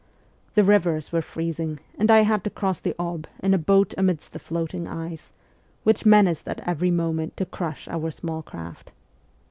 The 0.55 0.63
rivers 0.63 1.11
were 1.11 1.21
freezing, 1.21 1.79
and 1.95 2.09
I 2.09 2.21
had 2.23 2.43
to 2.45 2.49
cross 2.49 2.79
the 2.79 2.95
Ob 2.97 3.27
in 3.43 3.53
a 3.53 3.59
boat 3.59 3.93
amidst 3.99 4.33
the 4.33 4.39
floating 4.39 4.87
ice, 4.87 5.31
which 5.83 6.07
menaced 6.07 6.47
at 6.47 6.67
every 6.67 6.89
moment 6.89 7.37
to 7.37 7.45
crush 7.45 7.87
our 7.87 8.09
small 8.09 8.41
craft. 8.41 8.93